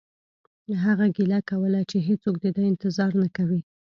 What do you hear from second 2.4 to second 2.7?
د ده